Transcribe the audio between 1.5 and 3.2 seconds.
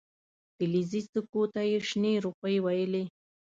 ته یې شنې روپۍ ویلې.